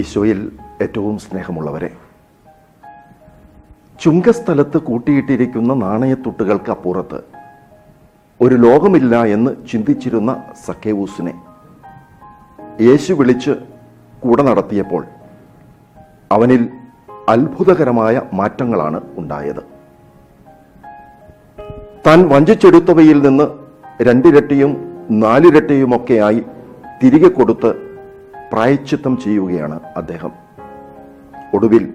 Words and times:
ഈശോയിൽ 0.00 0.38
ഏറ്റവും 0.82 1.18
സ്നേഹമുള്ളവരെ. 1.24 1.90
ചുങ്കസ്ഥലത്ത് 4.02 4.78
കൂട്ടിയിട്ടിരിക്കുന്ന 4.78 5.74
നാണയത്തുട്ടുകൾക്ക് 5.74 6.70
അപ്പുറത്ത് 6.70 7.18
ഒരു 8.40 8.54
ലോകമില്ല 8.54 9.24
എന്ന് 9.34 9.50
ചിന്തിച്ചിരുന്ന 9.72 10.32
സക്കേവൂസിനെ 10.66 11.34
യേശു 12.86 13.12
വിളിച്ച് 13.12 13.54
കൂടെ 14.24 14.42
നടത്തിയപ്പോൾ 14.42 15.04
അവനിൽ 16.32 16.68
അത്ഭുതകരമായ 17.28 18.22
മാറ്റങ്ങളാണ് 18.32 19.00
ഉണ്ടായത്. 19.16 19.62
താൻ 22.06 22.28
വഞ്ചിച്ചെടുത്തവയിൽ 22.28 23.18
നിന്ന് 23.28 23.46
രണ്ടിരട്ടിയും 24.02 24.72
നാലിരട്ടിയുമൊക്കെയായി 25.10 26.42
തിരികെ 27.02 27.28
കൊടുത്ത് 27.28 27.93
പ്രായച്ചിത്തം 28.54 29.18
ചെയ്യുകയാണ് 29.24 29.80
അദ്ദേഹം. 29.96 30.32
ഒടുവിൽ 31.54 31.94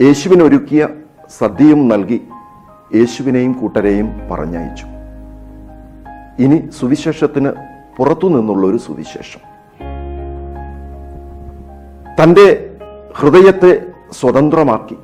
യേശുവിനൊരുക്കിയ 0.00 0.88
സദ്യയും 1.38 1.88
നൽകി 1.88 2.28
യേശുവിനെയും 2.94 3.52
കൂട്ടരെയും 3.52 4.28
പറഞ്ഞയച്ചു. 4.30 4.86
ഇനി 6.42 6.68
സുവിശേഷത്തിന് 6.80 7.52
പുറത്തു 7.96 8.26
നിന്നുള്ള 8.26 8.66
ഒരു 8.66 8.76
സുവിശേഷം. 8.76 9.40
തന്റെ 12.22 12.76
ഹൃദയത്തെ 13.16 13.86
സ്വതന്ത്രമാക്കി 14.12 14.96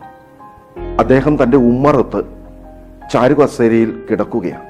അദ്ദേഹം 0.98 1.42
തന്റെ 1.42 1.56
ഉമ്മറത്ത് 1.56 2.24
ചാരുകസേരയിൽ 3.12 4.02
കിടക്കുകയാണ്. 4.10 4.64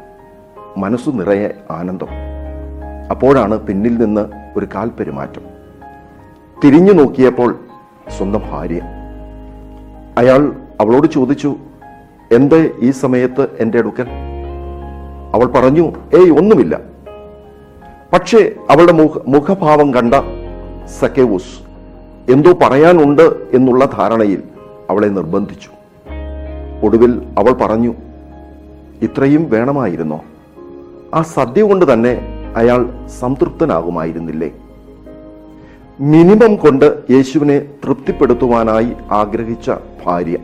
മനസ്സു 0.79 1.11
നിറയെ 1.11 1.49
ആനന്ദം. 1.71 2.09
അപ്പോഴാണ് 3.11 3.61
പിന്നിൽ 3.61 4.05
നിന്ന് 4.05 4.29
ഒരു 4.57 4.69
കാൽപെരുമാറ്റം. 4.75 5.52
തിരിഞ്ഞു 6.65 6.93
നോക്കിയപ്പോൾ 6.93 7.61
സ്വന്തം 8.19 8.43
ഭാര്യ. 8.51 8.81
അയാൾ 10.19 10.53
അവളോട് 10.81 11.07
ചോദിച്ചു 11.07 11.57
എന്ത് 12.33 12.77
ഈ 12.81 12.91
സമയത്ത് 12.91 13.49
എന്റെ 13.61 13.79
അടുക്കൽ? 13.79 14.07
അവൾ 15.35 15.47
പറഞ്ഞു 15.47 15.93
ഏയ് 16.15 16.31
ഒന്നുമില്ല. 16.31 16.81
പക്ഷേ 18.13 18.51
അവളുടെ 18.71 18.93
മുഖ 18.93 19.19
മുഖഭാവം 19.29 19.95
കണ്ട 19.95 20.15
സക്കേവൂസ് 21.01 21.63
എന്തോ 22.33 22.53
പറയാനുണ്ട് 22.53 23.23
എന്നുള്ള 23.53 23.85
ധാരണയിൽ 23.85 24.43
അവളെ 24.91 25.07
നിർബന്ധിച്ചു. 25.07 25.69
ഒടുവിൽ 26.87 27.23
അവൾ 27.39 27.53
പറഞ്ഞു 27.53 27.95
ഇത്രയും 29.03 29.51
വേണമായിരുന്നോ? 29.51 30.21
ആ 31.15 31.23
സദ്യ 31.23 31.63
കൊണ്ട് 31.63 31.93
തന്നെ 31.93 32.21
അയാൾ 32.57 33.09
സംതൃപ്തനാകുമായിരുന്നില്ലേ? 33.21 34.51
മിനിമം 36.01 36.57
കൊണ്ട് 36.57 37.03
യേശുവിനെ 37.11 37.59
തൃപ്തിപ്പെടുത്തുവാനായി 37.59 38.93
ആഗ്രഹിച്ച 39.11 39.71
ഭാര്യ. 40.05 40.39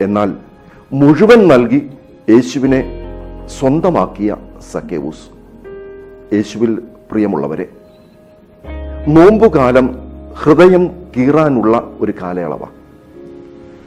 എന്നാൽ 0.00 0.32
മുഴുവൻ 0.92 1.48
നൽകി 1.48 1.90
യേശുവിനെ 2.30 3.00
സ്വന്തമാക്കിയ 3.46 4.36
സക്കേവൂസ് 4.72 5.30
യേശുവിൽ 6.34 6.82
പ്രിയമുള്ളവരെ 7.10 7.68
നോമ്പുകാലം 9.08 9.98
ഹൃദയം 10.34 10.90
കീറാനുള്ള 11.16 11.90
ഒരു 12.00 12.12
കാലയളവ. 12.22 12.64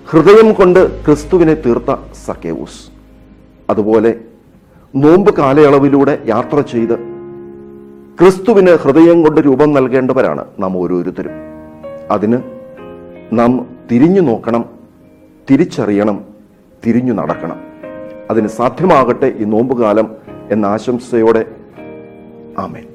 ഹൃദയം 0.09 0.53
കൊണ്ട് 0.53 1.05
ക്രിസ്തുവിനെ 1.05 1.53
തീർത്ത 1.53 1.95
സക്കേവൂസ് 2.25 2.89
അതുപോലെ 3.69 4.19
നോമ്പ് 4.95 5.35
കാലയളവിലൂടെ 5.35 6.19
യാത്ര 6.25 6.61
ചെയ്ത് 6.61 7.12
ക്രിസ്തുവിന് 8.19 8.71
ഹൃദയം 8.71 9.23
കൊണ്ട് 9.23 9.41
രൂപം 9.41 9.73
നൽകേണ്ടവരാണ് 9.73 10.45
നാം 10.59 10.77
ഓരോരുത്തരും. 10.77 11.31
അതിന് 12.11 12.41
നാം 13.33 13.67
തിരിഞ്ഞു 13.91 14.21
നോക്കണം 14.21 14.65
തിരിച്ചറിയണം 15.51 16.25
തിരിഞ്ഞു 16.85 17.13
നടക്കണം. 17.13 17.61
അതിന് 18.29 18.47
സാധ്യമാകട്ടെ 18.47 19.25
ഈ 19.25 19.43
നോമ്പുകാലം 19.43 20.15
എന്ന 20.51 20.65
ആശംസയോടെ. 20.65 21.45
ആമേൻ. 22.57 22.92